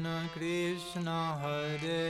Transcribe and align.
Krishna 0.00 0.30
Krishna 0.32 1.36
Hare 1.42 2.09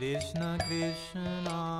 Krishna 0.00 0.56
Krishna, 0.66 1.79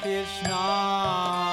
Krishna. 0.00 1.51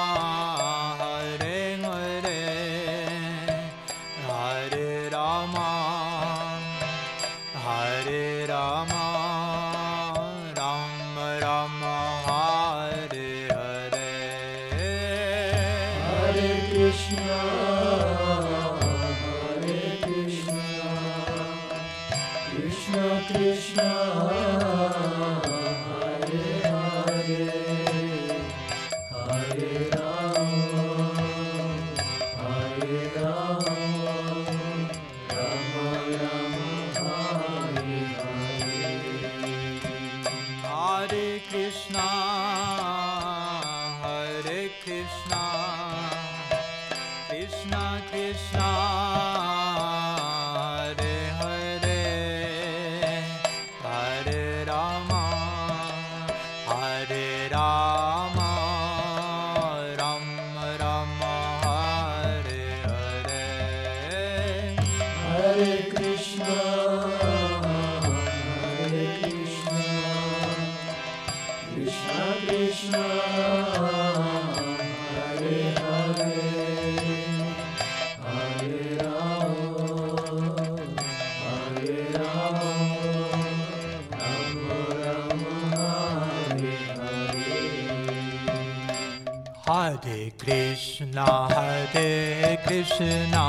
Hare 89.90 90.30
Krishna, 90.38 91.48
Hare 91.50 92.58
Krishna, 92.64 93.44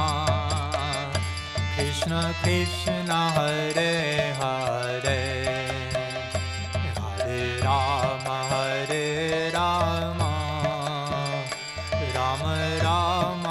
Krishna 1.75 2.33
Krishna, 2.41 3.29
Hare 3.35 4.33
Hare, 4.39 5.19
Hare 6.97 7.59
Rama, 7.61 8.37
Hare 8.49 9.51
Rama, 9.53 10.31
Rama 12.15 12.79
Rama. 12.81 13.50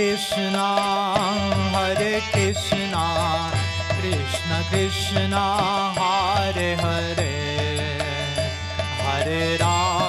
Krishna 0.00 0.60
हरे 1.74 2.12
कृष्ण 2.34 3.00
कृष्ण 3.90 4.60
कृष्ण 4.70 5.40
हरे 5.98 6.72
हरे 6.80 7.28
हरे 9.02 9.56
रा 9.62 9.99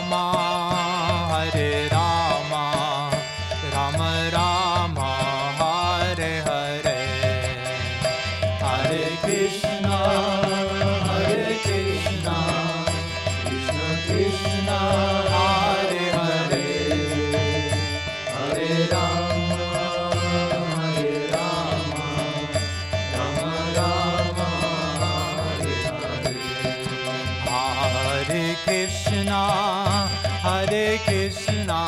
Krishna 31.07 31.81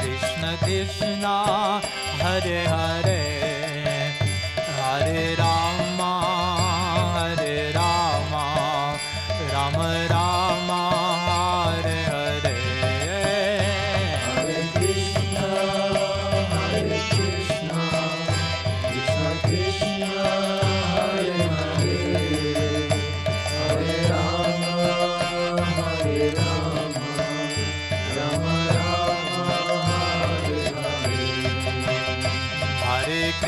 Krishna 0.00 0.54
Krishna 0.64 1.34
Hare 2.22 2.60
Hare 2.66 3.11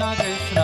Radha 0.00 0.22
Krishna 0.22 0.59